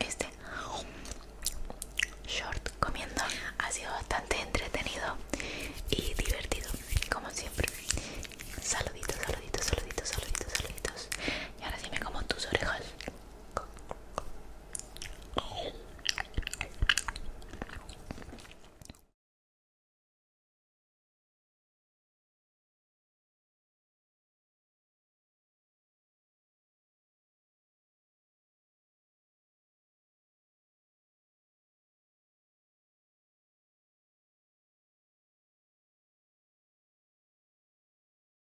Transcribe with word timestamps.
este 0.00 0.28
short 2.26 2.70
comiendo. 2.78 3.22
Ha 3.58 3.70
sido 3.70 3.90
bastante 3.92 4.29